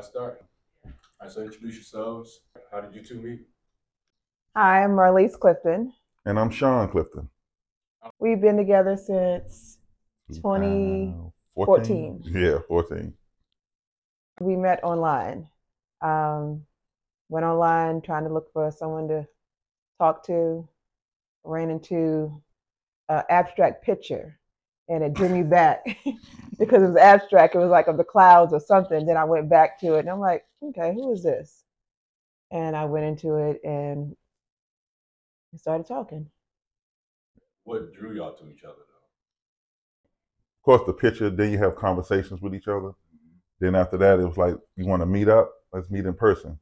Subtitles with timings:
[0.00, 0.42] Let's start.
[0.82, 2.40] All right, so introduce yourselves.
[2.72, 3.40] How did you two meet?
[4.56, 5.92] Hi, I'm Marlese Clifton.
[6.24, 7.28] And I'm Shawn Clifton.
[8.18, 9.76] We've been together since
[10.32, 11.22] 2014.
[11.54, 12.22] Uh, 14.
[12.30, 13.12] Yeah, 14.
[14.40, 15.46] we met online.
[16.00, 16.62] Um,
[17.28, 19.26] went online trying to look for someone to
[19.98, 20.66] talk to.
[21.44, 22.40] Ran into
[23.10, 24.39] an abstract picture,
[24.90, 25.84] and it drew me back
[26.58, 27.54] because it was abstract.
[27.54, 29.06] It was like of the clouds or something.
[29.06, 31.64] Then I went back to it, and I'm like, okay, who is this?
[32.50, 34.16] And I went into it and
[35.52, 36.26] we started talking.
[37.62, 39.00] What drew y'all to each other, though?
[40.58, 42.88] Of course, the picture, then you have conversations with each other.
[42.88, 43.36] Mm-hmm.
[43.60, 45.52] Then after that, it was like, you want to meet up?
[45.72, 46.58] Let's meet in person.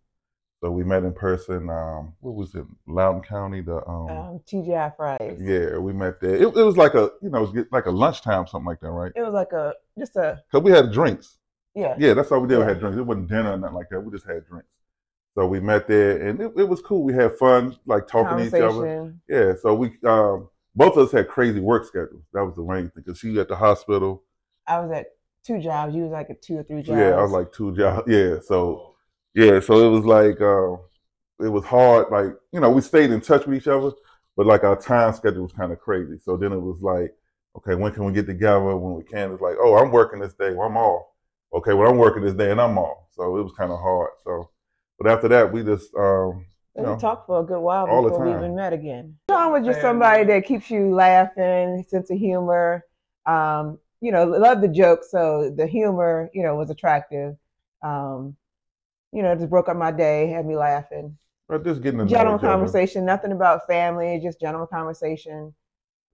[0.60, 1.70] So we met in person.
[1.70, 2.64] Um, what was it?
[2.86, 3.60] Loudoun County.
[3.60, 5.40] The um, Um, TGI Fridays.
[5.40, 6.34] yeah, we met there.
[6.34, 8.90] It, it was like a you know, it was like a lunchtime, something like that,
[8.90, 9.12] right?
[9.14, 11.38] It was like a just a Cause we had drinks.
[11.74, 11.94] yeah.
[11.98, 12.58] Yeah, that's all we did.
[12.58, 12.98] We had drinks.
[12.98, 14.00] It wasn't dinner or nothing like that.
[14.00, 14.68] We just had drinks.
[15.36, 17.04] So we met there, and it, it was cool.
[17.04, 19.14] We had fun, like talking to each other.
[19.28, 22.24] Yeah, so we um, both of us had crazy work schedules.
[22.32, 24.24] That was the main thing because she was at the hospital.
[24.66, 25.06] I was at
[25.44, 25.94] two jobs.
[25.94, 26.98] You was like at two or three jobs.
[26.98, 28.10] Yeah, I was like two jobs.
[28.10, 28.87] Yeah, so
[29.38, 30.72] yeah, so it was like uh,
[31.44, 32.10] it was hard.
[32.10, 33.92] Like you know, we stayed in touch with each other,
[34.36, 36.18] but like our time schedule was kind of crazy.
[36.20, 37.14] So then it was like,
[37.56, 38.76] okay, when can we get together?
[38.76, 39.30] When we can?
[39.32, 40.52] It's like, oh, I'm working this day.
[40.52, 41.06] Well, I'm off.
[41.54, 43.04] Okay, well, I'm working this day and I'm off.
[43.12, 44.10] So it was kind of hard.
[44.24, 44.50] So,
[44.98, 46.44] but after that, we just um,
[46.76, 48.40] you know, we talked for a good while all the before we time.
[48.40, 49.16] even met again.
[49.30, 52.84] Sean was just somebody that keeps you laughing, sense of humor.
[53.24, 57.36] Um, you know, love the joke, so the humor, you know, was attractive.
[57.82, 58.36] Um,
[59.12, 61.16] you know, just broke up my day, had me laughing.
[61.48, 62.48] but just getting to know Gentleman other.
[62.48, 65.54] conversation, nothing about family, just general conversation.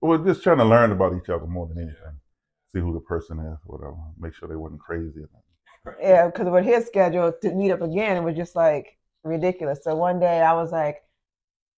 [0.00, 2.20] We're just trying to learn about each other more than anything.
[2.72, 3.96] See who the person is, whatever.
[4.18, 5.20] Make sure they wasn't crazy.
[5.20, 6.00] or nothing.
[6.00, 9.84] Yeah, because with his schedule to meet up again it was just like ridiculous.
[9.84, 11.02] So one day I was like,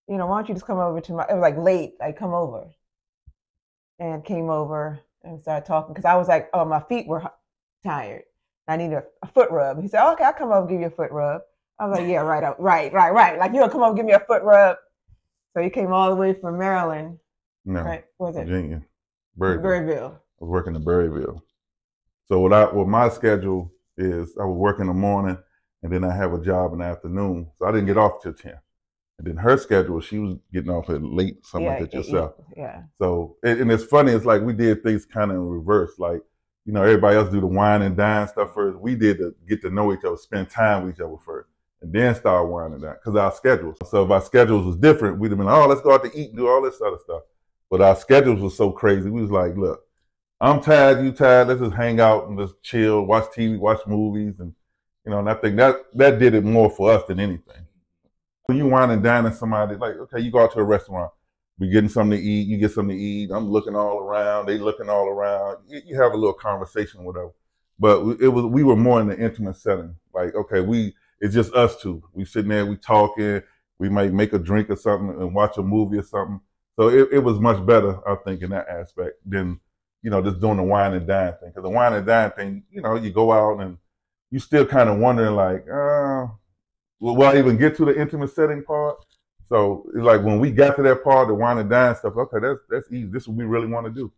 [0.09, 1.25] you know, why don't you just come over to my?
[1.25, 1.95] It was like late.
[2.01, 2.69] I come over,
[3.99, 7.25] and came over and started talking because I was like, oh, my feet were
[7.85, 8.23] tired.
[8.69, 9.81] I need a, a foot rub.
[9.81, 11.43] He said, okay, I'll come over and give you a foot rub.
[11.79, 13.39] I was like, yeah, right, uh, right, right, right.
[13.39, 14.77] Like you'll come over and give me a foot rub.
[15.55, 17.19] So he came all the way from Maryland,
[17.65, 18.05] No, right?
[18.19, 18.83] Was it Virginia,
[19.39, 19.63] Berryville.
[19.63, 20.15] Berryville?
[20.15, 21.41] I was working in Berryville.
[22.29, 25.39] So what I what my schedule is, I would work in the morning,
[25.83, 27.51] and then I have a job in the afternoon.
[27.59, 28.59] So I didn't get off till ten.
[29.19, 32.35] And then her schedule, she was getting off at late, something like that yourself.
[32.55, 32.83] yeah.
[32.99, 35.99] So and, and it's funny, it's like we did things kind of in reverse.
[35.99, 36.21] Like,
[36.67, 38.77] you know, everybody else do the wine and dine stuff first.
[38.79, 41.49] We did the get to know each other, spend time with each other first,
[41.81, 43.77] and then start wine and dine because our schedules.
[43.89, 46.31] So if our schedules was different, we'd have been oh, let's go out to eat
[46.31, 47.23] and do all this other stuff.
[47.71, 49.09] But our schedules were so crazy.
[49.09, 49.81] We was like, look,
[50.41, 51.49] I'm tired, you tired.
[51.49, 54.53] Let's just hang out and just chill, watch TV, watch movies, and
[55.05, 55.21] you know.
[55.21, 57.65] And I think that that did it more for us than anything.
[58.47, 61.13] When you wine and dine with somebody, like, okay, you go out to a restaurant
[61.59, 62.49] we getting something to eat.
[62.49, 63.31] You get something to eat.
[63.31, 64.47] I'm looking all around.
[64.47, 65.59] They looking all around.
[65.69, 67.31] You, you have a little conversation, whatever.
[67.79, 69.97] But it was we were more in the intimate setting.
[70.15, 72.03] Like okay, we it's just us two.
[72.13, 73.43] We sitting there, we talking.
[73.79, 76.41] We might make a drink or something and watch a movie or something.
[76.77, 79.61] So it, it was much better, I think, in that aspect than
[80.03, 81.51] you know just doing the wine and dine thing.
[81.51, 83.79] Because the wine and dine thing, you know, you go out and
[84.31, 86.27] you still kind of wondering like, uh,
[87.01, 88.97] will, will I even get to the intimate setting part?
[89.49, 92.39] So it's like when we got to that part, the wine and dine stuff, okay,
[92.41, 93.07] that's that's easy.
[93.07, 94.13] This is what we really want to do.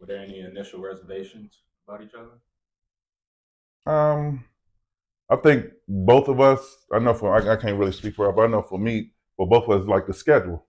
[0.00, 3.92] Were there any initial reservations about each other?
[3.92, 4.44] Um,
[5.28, 6.60] I think both of us.
[6.92, 9.12] I know for I, I can't really speak for her, but I know for me,
[9.36, 10.66] for both of us, like the schedule.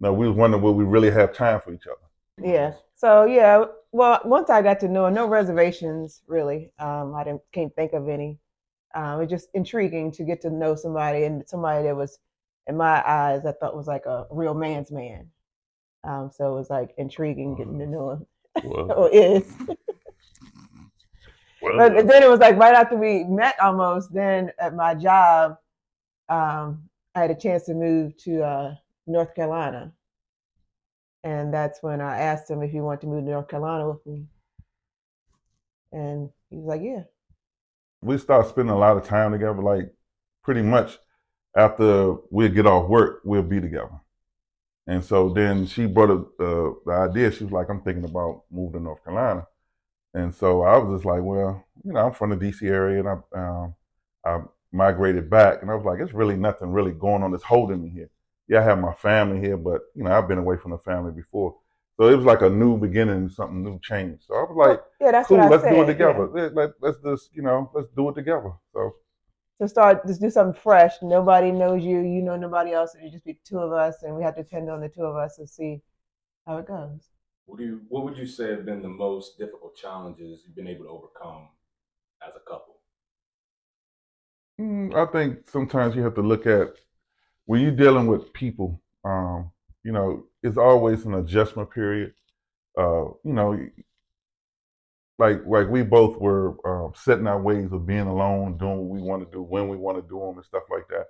[0.00, 2.48] Now we was wondering will we really have time for each other.
[2.48, 2.74] Yeah.
[2.94, 6.70] So yeah, well, once I got to know her, no reservations really.
[6.78, 8.38] Um, I didn't can't think of any.
[8.94, 12.18] Um, it's just intriguing to get to know somebody and somebody that was,
[12.68, 15.30] in my eyes, I thought was like a real man's man.
[16.04, 18.26] Um, so it was like intriguing getting to know him.
[18.64, 19.54] Or is.
[21.62, 25.56] well, But then it was like right after we met almost, then at my job,
[26.28, 28.74] um, I had a chance to move to uh,
[29.06, 29.92] North Carolina.
[31.24, 34.04] And that's when I asked him if he wanted to move to North Carolina with
[34.06, 34.26] me.
[35.92, 37.02] And he was like, yeah.
[38.02, 39.62] we start spending a lot of time together.
[39.62, 39.92] Like
[40.42, 40.98] pretty much
[41.58, 44.00] after we get off work, we'll be together.
[44.86, 47.32] And so then she brought up uh, the idea.
[47.32, 49.46] She was like, "I'm thinking about moving to North Carolina."
[50.14, 52.66] And so I was just like, "Well, you know, I'm from the D.C.
[52.66, 53.74] area, and I um,
[54.24, 54.40] I
[54.72, 57.90] migrated back, and I was like, it's really nothing really going on that's holding me
[57.90, 58.10] here.
[58.48, 61.12] Yeah, I have my family here, but you know, I've been away from the family
[61.12, 61.56] before.
[61.98, 64.20] So it was like a new beginning, something new change.
[64.26, 65.74] So I was like, yeah, that's cool, let's said.
[65.74, 66.28] do it together.
[66.28, 68.52] Let, let, let's just, you know, let's do it together.
[68.72, 68.94] So
[69.60, 70.94] to start just do something fresh.
[71.02, 72.94] Nobody knows you, you know nobody else.
[72.94, 74.88] It would just be the two of us, and we have to depend on the
[74.88, 75.82] two of us and see
[76.46, 77.08] how it goes.
[77.46, 80.68] What do you what would you say have been the most difficult challenges you've been
[80.68, 81.48] able to overcome
[82.26, 82.76] as a couple?
[84.60, 86.74] Mm, I think sometimes you have to look at
[87.46, 88.80] when you're dealing with people.
[89.04, 89.50] Um,
[89.84, 92.12] you know, it's always an adjustment period.
[92.76, 93.58] Uh, you know,
[95.18, 99.02] like like we both were um, setting our ways of being alone, doing what we
[99.02, 101.06] want to do when we want to do them, and stuff like that.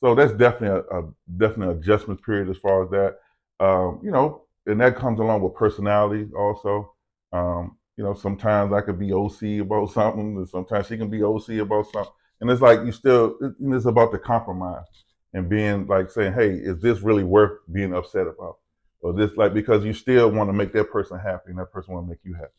[0.00, 3.18] So that's definitely a, a definite adjustment period as far as that.
[3.64, 6.92] Um, you know, and that comes along with personality also.
[7.32, 11.22] Um, you know, sometimes I could be OC about something, and sometimes she can be
[11.22, 12.12] OC about something.
[12.40, 14.84] And it's like you still, it's about the compromise
[15.32, 18.58] and being like saying, hey, is this really worth being upset about?
[19.00, 21.94] Or this, like, because you still want to make that person happy and that person
[21.94, 22.50] want to make you happy.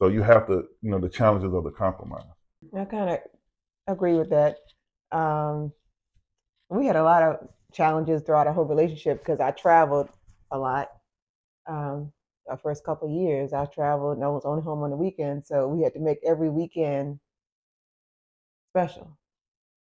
[0.00, 2.24] So you have to, you know, the challenges of the compromise.
[2.76, 3.18] I kind of
[3.86, 4.56] agree with that.
[5.12, 5.72] Um,
[6.70, 10.08] we had a lot of challenges throughout our whole relationship because I traveled
[10.50, 10.88] a lot.
[11.66, 12.12] Um,
[12.48, 15.44] our first couple of years, I traveled and I was only home on the weekend,
[15.46, 17.20] so we had to make every weekend
[18.72, 19.18] special.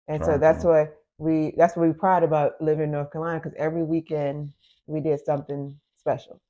[0.09, 0.73] And so that's Right.
[0.89, 4.53] what we that's what we pride about living in North Carolina because every weekend
[4.87, 6.41] we did something special.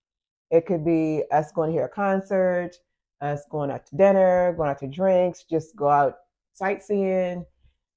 [0.51, 2.77] It could be us going to hear a concert,
[3.21, 6.17] us going out to dinner, going out to drinks, just go out
[6.53, 7.45] sightseeing,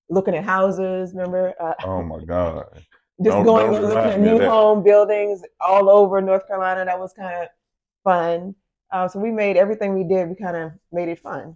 [0.10, 1.12] looking at houses.
[1.14, 2.66] Remember, uh, Oh my God.
[3.24, 6.86] just don't- going don't looking at new home buildings all over North Carolina.
[6.86, 7.50] That was kind of
[8.04, 8.56] fun.
[8.92, 10.30] Uh, so we made everything we did.
[10.30, 11.56] We kind of made it fun.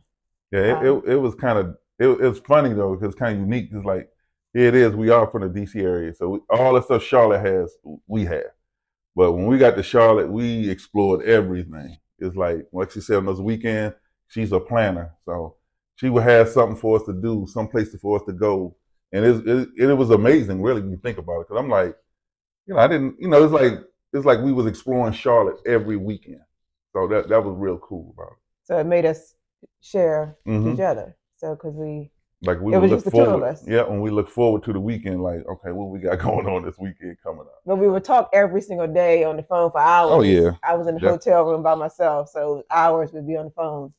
[0.52, 3.20] Yeah, it, Um, it, it was kind of it, it was funny though because it's
[3.20, 3.70] kind of unique.
[3.72, 4.10] It's like
[4.54, 4.94] here it is.
[4.94, 7.76] We are from the DC area, so we, all the stuff Charlotte has,
[8.08, 8.52] we have.
[9.16, 11.98] But when we got to Charlotte, we explored everything.
[12.20, 13.96] It's like like she said on those weekends,
[14.28, 15.56] she's a planner, so
[15.96, 18.76] she would have something for us to do, some place for us to go,
[19.12, 21.48] and it it, it was amazing, really, when you think about it.
[21.48, 21.96] Because I'm like,
[22.68, 23.74] you know, I didn't, you know, it's like
[24.14, 26.42] it's like we was exploring Charlotte every weekend,
[26.94, 28.34] so that that was real cool about
[28.64, 29.36] So it made us
[29.82, 30.50] share it.
[30.50, 30.74] Mhm.
[30.76, 31.18] each other.
[31.36, 32.12] So because we
[32.44, 33.48] Like we It was look just the two of forward.
[33.48, 33.68] us.
[33.68, 36.64] Yeah, when we look forward to the weekend, like, okay, what we got going on
[36.64, 37.62] this weekend coming up?
[37.66, 40.12] But we would talk every single day on the phone for hours.
[40.14, 40.52] Oh, yeah.
[40.62, 43.52] I was in the Def- hotel room by myself, so hours we'd be on the
[43.52, 43.94] phone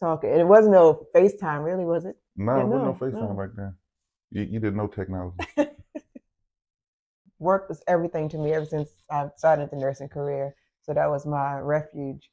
[0.00, 0.30] talking.
[0.30, 2.16] And it wasn't no FaceTime, really, was it?
[2.36, 3.42] No, Yeah, it wasn't no no, FaceTime no.
[3.46, 3.74] back then.
[4.32, 5.36] You, you didn't know technology.
[7.38, 10.54] Work was everything to me ever since I started the nursing career.
[10.82, 12.30] So that was my refuge.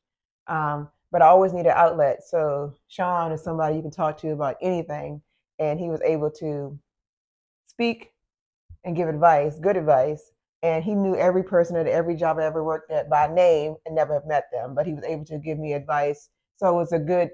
[0.47, 2.23] Um, but I always needed outlet.
[2.27, 5.21] So Shawn is somebody you can talk to about anything,
[5.59, 6.77] and he was able to
[7.67, 8.11] speak
[8.83, 10.31] and give advice, good advice.
[10.63, 13.95] And he knew every person at every job I ever worked at by name and
[13.95, 16.29] never have met them, but he was able to give me advice.
[16.57, 17.29] So it was a good,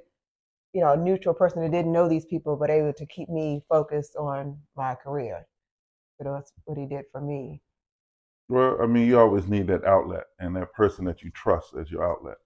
[0.74, 4.16] you know, neutral person that didn't know these people, but able to keep me focused
[4.18, 5.48] on my career.
[6.18, 7.62] So that's what he did for me.
[8.50, 11.90] well, I mean, you always need that outlet and that person that you trust as
[11.92, 12.38] your outlet.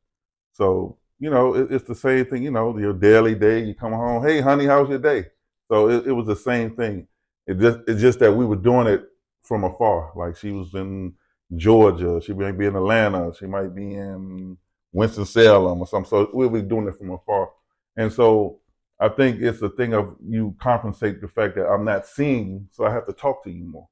[0.53, 3.93] So, you know, it, it's the same thing, you know, your daily day, you come
[3.93, 5.25] home, hey, honey, how's your day?
[5.69, 7.07] So it, it was the same thing.
[7.45, 9.05] It just it's just that we were doing it
[9.41, 10.11] from afar.
[10.15, 11.13] Like she was in
[11.55, 14.57] Georgia, she might be in Atlanta, she might be in
[14.91, 16.09] Winston Salem or something.
[16.09, 17.51] So we were doing it from afar.
[17.95, 18.59] And so
[18.99, 22.65] I think it's a thing of you compensate the fact that I'm not seeing you,
[22.71, 23.87] so I have to talk to you more.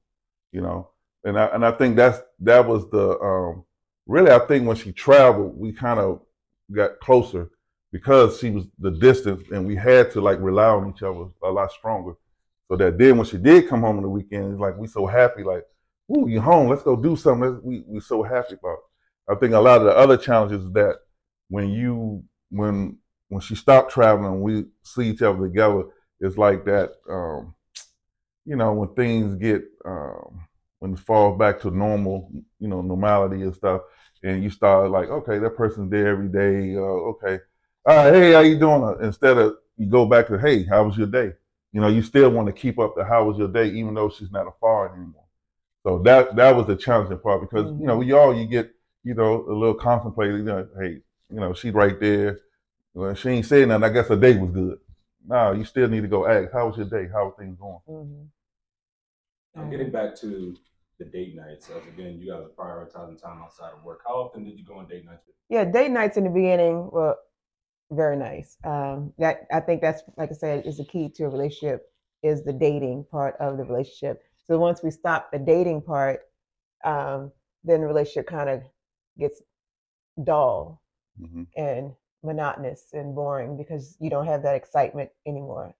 [0.52, 0.90] You know?
[1.24, 3.64] And I and I think that's that was the um
[4.06, 6.20] really I think when she traveled, we kind of
[6.72, 7.50] got closer
[7.92, 11.50] because she was the distance and we had to like rely on each other a
[11.50, 12.12] lot stronger.
[12.68, 15.06] So that then when she did come home on the weekend, it's like we so
[15.06, 15.64] happy, like,
[16.14, 17.60] ooh, you home, let's go do something.
[17.62, 18.78] We we so happy about.
[19.28, 19.32] it.
[19.32, 20.96] I think a lot of the other challenges that
[21.48, 25.84] when you when when she stopped traveling, we see each other together,
[26.20, 27.54] it's like that um,
[28.44, 30.40] you know, when things get um
[30.78, 33.82] when it falls back to normal, you know, normality and stuff,
[34.22, 36.76] and you start like, okay, that person's there every day.
[36.76, 37.38] Uh, okay,
[37.86, 38.82] right, hey, how you doing?
[38.82, 41.32] Uh, Instead of you go back to, hey, how was your day?
[41.72, 44.08] You know, you still want to keep up the how was your day, even though
[44.08, 45.24] she's not a foreign anymore.
[45.82, 48.72] So that that was the challenging part because you know, we all you get,
[49.04, 50.38] you know, a little contemplated.
[50.38, 51.00] You know, hey,
[51.30, 52.40] you know, she right there.
[52.94, 53.84] Well, she ain't saying nothing.
[53.84, 54.78] I guess her day was good.
[55.26, 57.08] No, you still need to go ask, how was your day?
[57.12, 57.78] How are things going?
[57.86, 58.24] hmm
[59.60, 60.56] And getting back to
[60.98, 64.00] the date nights, as again, you guys are prioritizing time outside of work.
[64.06, 65.22] How often did you go on date nights?
[65.48, 67.16] Yeah, date nights in the beginning were
[67.90, 68.56] very nice.
[68.64, 71.90] Um, that I think that's like I said is the key to a relationship
[72.22, 74.22] is the dating part of the relationship.
[74.46, 76.20] So once we stop the dating part,
[76.84, 77.32] um,
[77.64, 78.62] then the relationship kind of
[79.18, 79.42] gets
[80.24, 80.82] dull
[81.18, 85.74] hmm and monotonous and boring because you don't have that excitement anymore.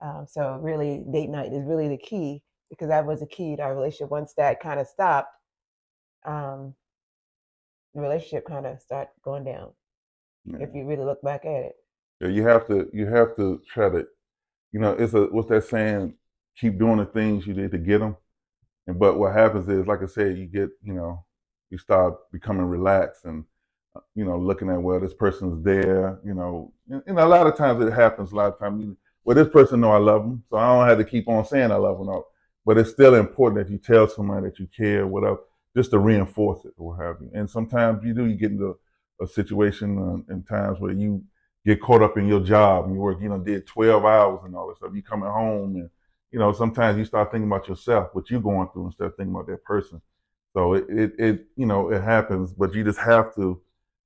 [0.00, 3.62] Um, so really, date night is really the key because that was the key to
[3.62, 4.10] our relationship.
[4.10, 5.30] Once that kind of stopped,
[6.24, 6.74] um,
[7.94, 9.72] the relationship kind of started going down.
[10.52, 10.66] Yeah.
[10.66, 11.76] If you really look back at it.
[12.20, 14.06] Yeah, you have to you have to try to,
[14.72, 16.14] you know, it's a what's that saying?
[16.56, 18.16] Keep doing the things you did to get them.
[18.86, 21.24] And but what happens is, like I said, you get you know,
[21.70, 23.44] you start becoming relaxed and
[23.94, 26.18] uh, you know looking at well, this person's there.
[26.24, 28.32] You know, and, and a lot of times it happens.
[28.32, 30.88] A lot of times, you, well, this person know I love them, so I don't
[30.88, 32.08] have to keep on saying I love them.
[32.08, 32.26] no.
[32.64, 35.38] But it's still important that you tell somebody that you care, whatever,
[35.74, 37.30] just to reinforce it or what have you.
[37.32, 38.78] And sometimes you do, you get into
[39.20, 41.22] a situation uh, in times where you
[41.66, 44.54] get caught up in your job and you work, you know, did 12 hours and
[44.54, 44.92] all that stuff.
[44.94, 45.90] You coming home and,
[46.30, 49.34] you know, sometimes you start thinking about yourself, what you're going through instead of thinking
[49.34, 50.00] about that person.
[50.54, 53.60] So it, it, it, you know, it happens, but you just have to,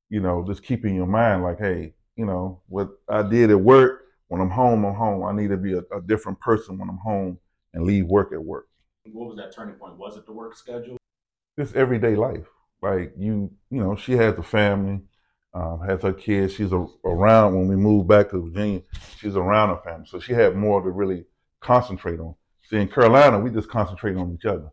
[0.09, 3.61] you know, just keep in your mind like, hey, you know, what I did at
[3.61, 5.25] work, when I'm home, I'm home.
[5.25, 7.39] I need to be a, a different person when I'm home
[7.75, 8.69] and leave work at work.
[9.05, 9.97] What was that turning point?
[9.97, 10.97] Was it the work schedule?
[11.59, 12.47] Just everyday life.
[12.83, 15.01] Like you, you know, she has a family,
[15.55, 16.55] um, has her kids.
[16.55, 18.83] She's a, around when we moved back to Virginia.
[19.19, 21.25] She's around her family, so she had more to really
[21.61, 22.35] concentrate on.
[22.69, 24.71] See, in Carolina, we just concentrate on each other.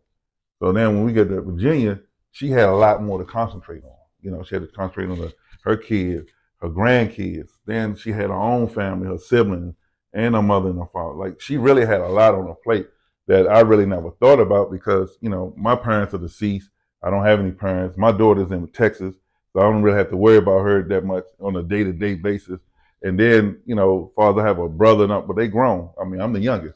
[0.60, 2.00] So then when we get to Virginia,
[2.32, 3.96] she had a lot more to concentrate on.
[4.22, 7.50] You know, she had to concentrate on her, her kids, her grandkids.
[7.66, 9.76] Then she had her own family, her siblings,
[10.14, 11.16] and her mother and her father.
[11.16, 12.88] Like she really had a lot on her plate
[13.28, 16.70] that I really never thought about because, you know, my parents are deceased.
[17.02, 17.98] I don't have any parents.
[17.98, 19.16] My daughter's in Texas,
[19.54, 21.94] so I don't really have to worry about her that much on a day to
[21.94, 22.60] day basis.
[23.02, 25.90] And then, you know, father have a brother and up, but they grown.
[26.00, 26.76] I mean, I'm the youngest.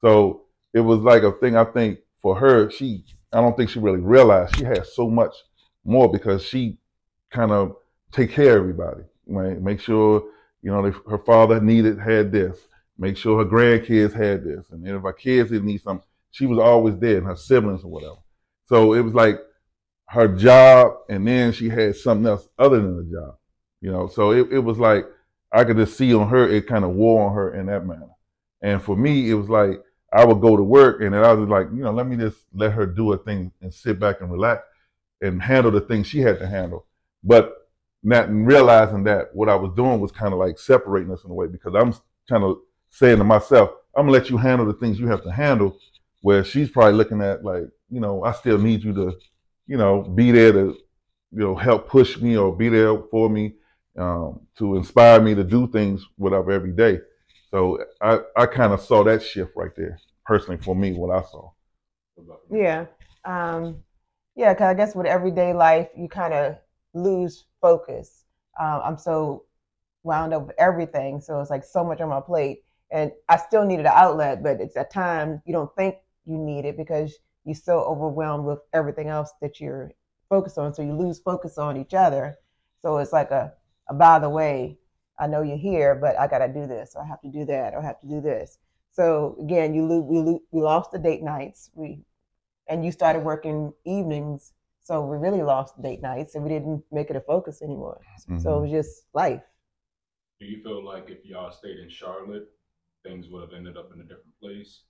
[0.00, 0.42] So
[0.74, 4.00] it was like a thing I think for her, she I don't think she really
[4.00, 5.34] realized she had so much
[5.84, 6.78] more because she
[7.30, 7.76] kind of
[8.10, 9.04] take care of everybody.
[9.26, 9.60] Right?
[9.60, 10.24] Make sure,
[10.62, 12.58] you know, her father needed had this.
[12.98, 14.68] Make sure her grandkids had this.
[14.70, 17.88] And if her kids didn't need something, she was always there and her siblings or
[17.88, 18.16] whatever.
[18.66, 19.38] So it was like
[20.12, 23.36] her job and then she had something else other than the job.
[23.80, 25.06] You know, so it, it was like
[25.50, 28.10] I could just see on her it kind of wore on her in that manner.
[28.60, 29.80] And for me, it was like
[30.12, 32.38] I would go to work and then I was like, you know, let me just
[32.52, 34.62] let her do a thing and sit back and relax
[35.22, 36.84] and handle the things she had to handle.
[37.24, 37.56] But
[38.02, 41.34] not realizing that what I was doing was kind of like separating us in a
[41.34, 41.94] way because I'm
[42.28, 42.58] kind of
[42.90, 45.78] saying to myself, I'm gonna let you handle the things you have to handle.
[46.20, 49.16] Where she's probably looking at like, you know, I still need you to,
[49.66, 50.76] you know, be there to,
[51.32, 53.54] you know, help push me or be there for me,
[53.98, 56.98] um, to inspire me to do things whatever every day.
[57.50, 61.22] So I, I kind of saw that shift right there, personally for me, what I
[61.30, 61.50] saw.
[62.50, 62.86] Yeah.
[63.24, 63.82] Um,
[64.34, 66.56] yeah, because I guess with everyday life, you kind of
[66.94, 68.24] lose focus.
[68.60, 69.44] Um, I'm so
[70.02, 71.20] wound up with everything.
[71.20, 72.64] So it's like so much on my plate.
[72.90, 76.64] And I still needed an outlet, but it's at times you don't think you need
[76.64, 79.92] it because you're so overwhelmed with everything else that you're
[80.28, 80.74] focused on.
[80.74, 82.36] So you lose focus on each other.
[82.80, 83.52] So it's like a,
[83.88, 84.78] a by the way,
[85.18, 87.44] I know you're here, but I got to do this, or I have to do
[87.46, 88.58] that, or I have to do this.
[88.92, 91.70] So again, you lose, we, lo- we lost the date nights.
[91.74, 92.04] We
[92.68, 97.10] and you started working evenings, so we really lost date nights, and we didn't make
[97.10, 98.00] it a focus anymore.
[98.38, 98.62] So it Mhm.
[98.62, 99.42] was just life.
[100.40, 102.48] Do you feel like if y'all stayed in Charlotte,
[103.02, 104.82] things would have ended up in a different place?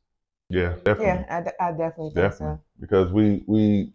[0.48, 1.06] Yeah, definitely.
[1.06, 2.56] Yeah, I, definitely think Definitely.
[2.56, 2.60] so.
[2.80, 3.92] because we we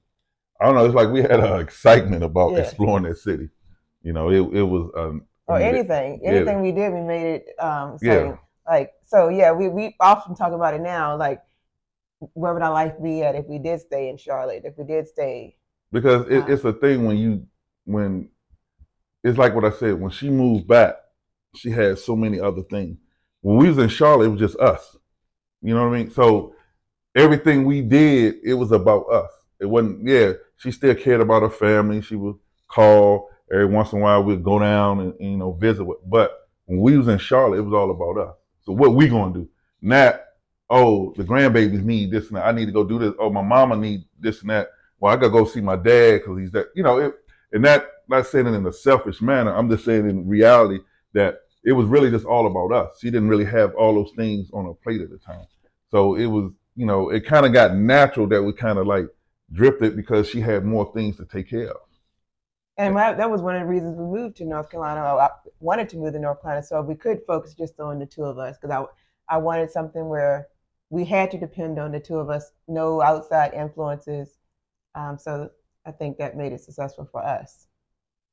[0.59, 0.85] I don't know.
[0.85, 2.59] It's like we had an excitement about Yeah.
[2.59, 3.49] exploring that city.
[4.01, 6.31] You know, it it was um, Or mean, it- anything, yeah.
[6.31, 8.37] anything we did, we made it um, Yeah.
[8.67, 9.51] Like so, yeah.
[9.51, 11.15] We we often talk about it now.
[11.15, 11.41] Like,
[12.33, 14.63] where would our life be at if we did stay in Charlotte?
[14.65, 15.57] If we did stay,
[15.91, 16.45] because it, Wow.
[16.49, 17.45] it's a thing when you
[17.85, 18.29] when
[19.23, 20.95] it's like what I said when she moved back,
[21.55, 22.97] she had so many other things.
[23.41, 24.97] When we was in Charlotte, it was just us.
[25.61, 26.11] You know what I mean?
[26.11, 26.55] So
[27.15, 29.29] everything we did, it was about us.
[29.59, 30.07] It wasn't.
[30.07, 32.01] Yeah, she still cared about her family.
[32.01, 32.35] She would
[32.67, 34.23] call every once in a while.
[34.23, 35.83] We'd go down and, and, you know visit.
[35.83, 36.31] With, but
[36.65, 38.35] when we was in Charlotte, it was all about us.
[38.61, 39.49] So what we gonna do?
[39.81, 40.21] Not
[40.69, 42.45] oh the grandbabies need this and that.
[42.45, 43.13] I need to go do this.
[43.19, 44.69] Oh my mama need this and that.
[44.99, 46.67] Well, I gotta go see my dad because he's that.
[46.75, 47.13] You know, it,
[47.51, 49.55] and that not saying it in a selfish manner.
[49.55, 50.79] I'm just saying in reality
[51.13, 52.97] that it was really just all about us.
[53.01, 55.45] She didn't really have all those things on her plate at the time.
[55.91, 59.07] So it was, you know, it kind of got natural that we kind of like
[59.51, 61.81] drifted because she had more things to take care of.
[62.77, 65.01] and my, that was one of the reasons we moved to North Carolina.
[65.01, 68.23] I wanted to move to North Carolina so we could focus just on the two
[68.23, 70.47] of us because I I wanted something where
[70.89, 74.37] we had to depend on the two of us, no outside influences.
[74.95, 75.49] Um, so
[75.85, 77.67] I think that made it successful for us.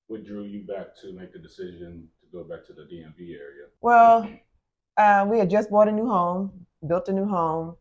[0.06, 3.66] What drew you back to make the decision to go back to the DMV area?
[3.80, 4.28] Well,
[4.96, 7.76] uh, we had just bought a new home, built a new home,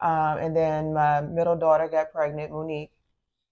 [0.00, 2.92] uh, and then my middle daughter got pregnant, Monique,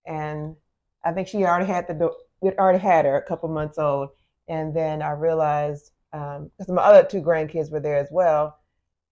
[0.07, 0.57] and
[1.05, 2.11] I think she already had the
[2.41, 4.11] we already had her a couple months old,
[4.49, 8.59] and then I realized because my other two grandkids were there as well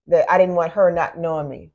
[0.07, 1.71] that I didn't want her not knowing me,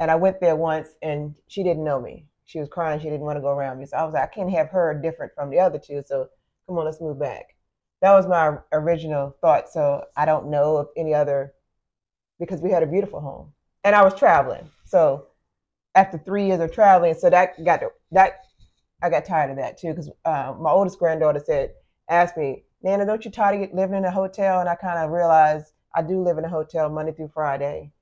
[0.00, 2.26] and I went there once and she didn't know me.
[2.46, 2.98] She was crying.
[2.98, 4.98] She didn't want to go around me, so I was like, I can't have her
[5.00, 6.02] different from the other two.
[6.06, 6.28] So
[6.66, 7.54] come on, let's move back.
[8.00, 9.68] That was my original thought.
[9.68, 11.52] So I don't know of any other
[12.38, 13.52] because we had a beautiful home
[13.84, 14.70] and I was traveling.
[14.84, 15.26] So
[15.94, 18.40] after three years of traveling, so that got to, that
[19.02, 21.72] I got tired of that too because uh, my oldest granddaughter said,
[22.08, 24.60] asked me, Nana, don't you tired of living in a hotel?
[24.60, 27.92] And I kind of realized I do live in a hotel Monday through Friday.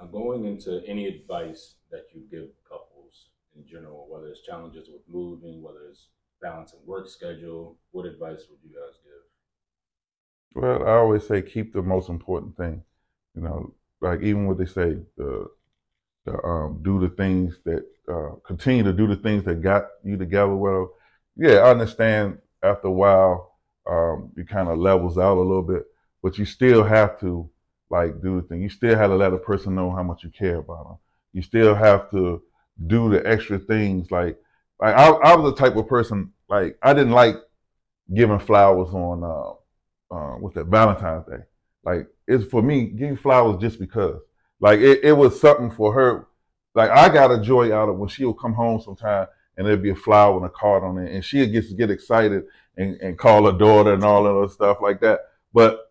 [0.00, 5.02] Now, going into any advice that you give couples in general, whether it's challenges with
[5.08, 6.08] moving, whether it's
[6.40, 9.27] balancing work schedule, what advice would you guys give?
[10.54, 12.82] Well, I always say keep the most important thing.
[13.34, 15.48] You know, like even what they say, the
[16.26, 20.16] the um, do the things that uh, continue to do the things that got you
[20.16, 20.54] together.
[20.54, 20.92] Well,
[21.36, 22.38] yeah, I understand.
[22.62, 25.84] After a while, um, kind of levels out a little bit,
[26.22, 27.48] but you still have to
[27.90, 28.62] like do the thing.
[28.62, 30.98] You still have to let a person know how much you care about them.
[31.32, 32.42] You still have to
[32.86, 34.10] do the extra things.
[34.10, 34.38] Like,
[34.80, 37.36] like I, I was the type of person like I didn't like
[38.14, 39.54] giving flowers on uh,
[40.10, 41.42] uh, what's that Valentine's Day.
[41.84, 44.20] Like it's for me giving flowers just because.
[44.60, 46.26] Like it, it was something for her.
[46.74, 49.82] Like I got a joy out of when she would come home sometime and there'd
[49.82, 52.44] be a flower and a card on it, and she'd get get excited
[52.76, 55.20] and, and call her daughter and all that other stuff like that.
[55.52, 55.90] But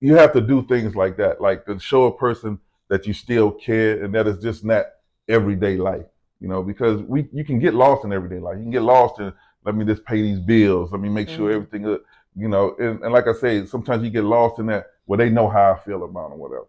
[0.00, 2.58] you have to do things like that, like to show a person
[2.88, 4.86] that you still care and that it's just not
[5.28, 6.06] everyday life.
[6.40, 8.56] You know, because we you can get lost in everyday life.
[8.56, 9.32] You can get lost in
[9.64, 10.92] let me just pay these bills.
[10.92, 11.54] Let me make sure Mhm.
[11.54, 12.02] everything good.
[12.36, 15.30] You know, and, and like I say, sometimes you get lost in that where they
[15.30, 16.66] know how I feel about them, whatever.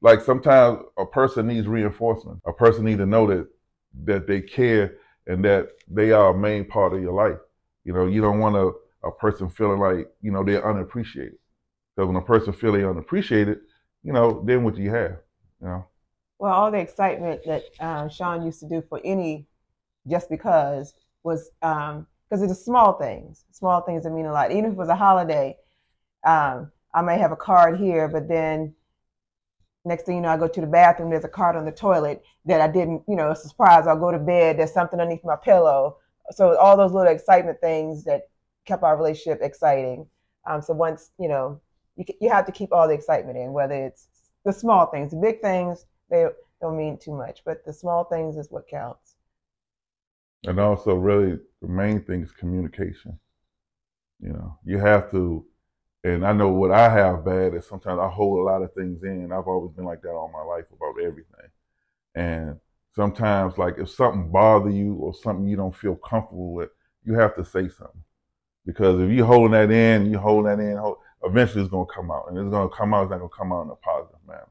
[0.00, 2.40] Like sometimes a person needs reinforcement.
[2.46, 3.48] A person needs to know that
[4.04, 7.38] that they care and that they are a main part of your life.
[7.84, 8.72] You know, you don't want a,
[9.06, 11.38] a person feeling like, you know, they're unappreciated.
[11.96, 13.58] Because when a person feel they're unappreciated,
[14.02, 15.16] you know, then what do you have?
[15.60, 15.86] You know?
[16.38, 19.46] Well, all the excitement that um, Shawn used to do for any
[20.06, 21.50] just because was
[22.28, 24.50] because it's small things, small things that mean a lot.
[24.50, 25.56] Even if it was a holiday,
[26.24, 28.74] um, I may have a card here, but then
[29.84, 32.22] next thing you know, I go to the bathroom, there's a card on the toilet
[32.44, 33.86] that I didn't, you know, a surprise.
[33.86, 35.96] I'll go to bed, there's something underneath my pillow.
[36.30, 38.28] So all those little excitement things that
[38.66, 40.06] kept our relationship exciting.
[40.46, 41.60] Um, so once, you know,
[41.96, 44.08] you, you have to keep all the excitement in, whether it's
[44.44, 46.26] the small things, the big things, they
[46.60, 49.14] don't mean too much, but the small things is what counts.
[50.44, 53.18] And also, really, the main thing is communication.
[54.20, 55.44] You know, you have to,
[56.04, 59.02] and I know what I have bad is sometimes I hold a lot of things
[59.02, 59.32] in.
[59.32, 61.50] I've always been like that all my life about everything.
[62.14, 62.60] And
[62.94, 66.70] sometimes, like, if something bother you or something you don't feel comfortable with,
[67.04, 68.02] you have to say something.
[68.64, 71.92] Because if you're holding that in, you hold that in, hold, eventually it's going to
[71.92, 72.26] come out.
[72.28, 74.20] And it's going to come out, it's not going to come out in a positive
[74.26, 74.46] manner.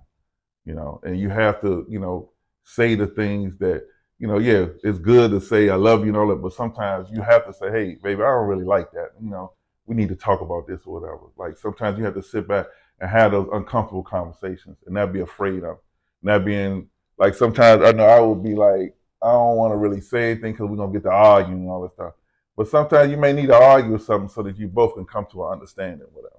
[0.66, 2.32] You know, and you have to, you know,
[2.64, 3.86] say the things that,
[4.20, 7.10] you know, yeah, it's good to say I love you and all that, but sometimes
[7.12, 9.12] you have to say, hey, baby, I don't really like that.
[9.22, 9.54] You know,
[9.86, 11.22] we need to talk about this or whatever.
[11.38, 12.66] Like sometimes you have to sit back
[13.00, 15.78] and have those uncomfortable conversations and not be afraid of,
[16.24, 20.02] not being like sometimes I know I would be like, I don't want to really
[20.02, 22.14] say anything because we're gonna get to arguing and all this stuff.
[22.56, 25.28] But sometimes you may need to argue with something so that you both can come
[25.32, 26.34] to an understanding, whatever.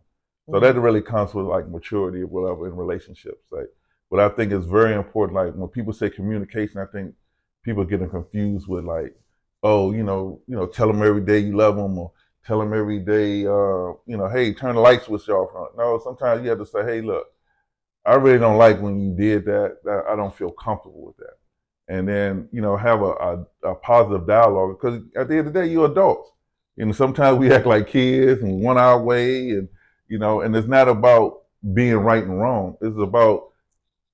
[0.51, 0.85] So that mm-hmm.
[0.85, 3.45] really comes with like maturity or whatever in relationships.
[3.51, 3.69] Like,
[4.11, 5.37] but I think it's very important.
[5.37, 7.15] Like when people say communication, I think
[7.69, 9.15] people getting confused with like,
[9.63, 12.13] oh, you know, you know, tell them every day you love them, or
[12.47, 15.51] tell them every day, uh, you know, hey, turn the light switch off.
[15.77, 17.27] No, sometimes you have to say, hey, look,
[18.07, 20.05] I really don't like when you did that.
[20.09, 21.37] I don't feel comfortable with that.
[21.89, 25.53] And then you know, have a, a, a positive dialogue because at the end of
[25.53, 26.31] the day, you're adults.
[26.77, 29.69] Know, sometimes we act like kids and want our way, and
[30.09, 31.43] you know, and it's not about
[31.75, 32.77] being right and wrong.
[32.81, 33.49] It's about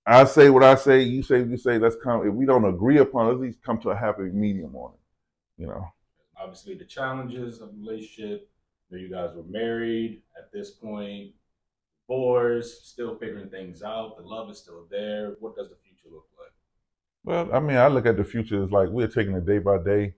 [0.07, 1.79] I say what I say, you say what you say.
[1.79, 2.27] Let's come.
[2.27, 5.63] If we don't agree upon, it, at least come to a happy medium on it.
[5.63, 5.87] You know.
[6.41, 8.51] Obviously, the challenges of the relationship.
[8.91, 11.33] You, know, you guys were married at this point,
[12.07, 14.19] divorced, still figuring things out.
[14.19, 15.37] The love is still there.
[15.41, 16.53] What does the future look like?
[17.25, 19.79] Well, I mean, I look at the future as like we're taking it day by
[19.79, 20.15] day.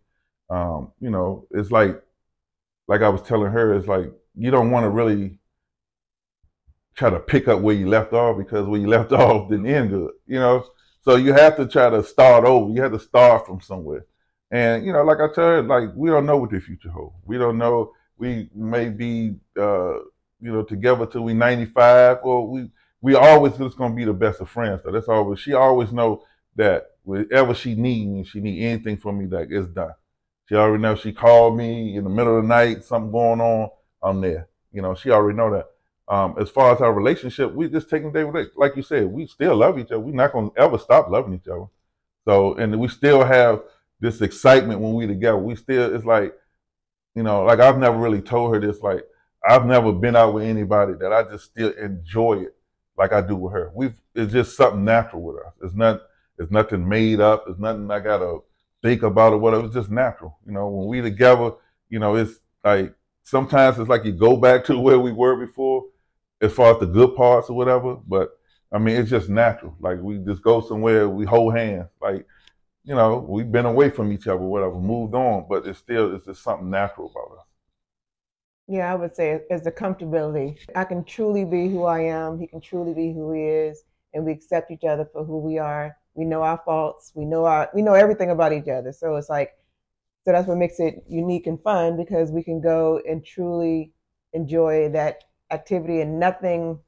[0.50, 2.02] Um, you know, it's like,
[2.88, 5.38] like I was telling her, it's like you don't want to really
[6.96, 9.90] try to pick up where you left off because where you left off didn't end
[9.90, 10.12] good.
[10.26, 10.64] You know,
[11.02, 12.72] so you have to try to start over.
[12.72, 14.06] You have to start from somewhere.
[14.50, 17.16] And you know, like I tell her, like we don't know what the future holds.
[17.24, 19.94] We don't know we may be uh,
[20.40, 24.40] you know together till we 95 or we we always just gonna be the best
[24.40, 26.22] of friends so that's always she always know
[26.54, 29.92] that whenever she need me she need anything from me like it's done
[30.48, 33.68] she already know she called me in the middle of the night something going on
[34.02, 35.66] i'm there you know she already know that
[36.08, 39.06] um, as far as our relationship we just taking day with day like you said
[39.06, 41.66] we still love each other we're not gonna ever stop loving each other
[42.24, 43.62] so and we still have
[44.00, 46.34] this excitement when we together we still it's like
[47.14, 49.04] you know like i've never really told her this like
[49.46, 52.56] I've never been out with anybody that I just still enjoy it
[52.98, 53.70] like I do with her.
[53.74, 55.52] We've it's just something natural with us.
[55.62, 56.02] It's not
[56.38, 57.44] it's nothing made up.
[57.48, 58.38] It's nothing I gotta
[58.82, 59.66] think about or whatever.
[59.66, 60.38] It's just natural.
[60.46, 61.52] You know, when we together,
[61.88, 62.92] you know, it's like
[63.22, 65.84] sometimes it's like you go back to where we were before,
[66.40, 67.96] as far as the good parts or whatever.
[67.96, 68.30] But
[68.72, 69.74] I mean, it's just natural.
[69.80, 71.88] Like we just go somewhere, we hold hands.
[72.00, 72.26] Like
[72.84, 76.26] you know, we've been away from each other, whatever, moved on, but it's still it's
[76.26, 77.46] just something natural about us.
[78.68, 80.58] Yeah, I would say it's the comfortability.
[80.74, 82.38] I can truly be who I am.
[82.38, 85.58] He can truly be who he is, and we accept each other for who we
[85.58, 85.96] are.
[86.14, 87.12] We know our faults.
[87.14, 88.92] We know our we know everything about each other.
[88.92, 89.52] So it's like
[90.24, 93.92] so that's what makes it unique and fun because we can go and truly
[94.32, 96.78] enjoy that activity and nothing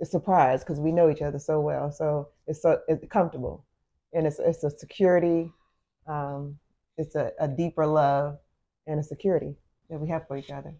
[0.00, 1.90] is surprise because we know each other so well.
[1.90, 3.64] So it's so it's comfortable,
[4.12, 5.52] and it's it's a security.
[6.06, 6.58] Um,
[6.98, 8.38] it's a, a deeper love
[8.86, 9.54] and a security
[9.90, 10.74] that we have for each other.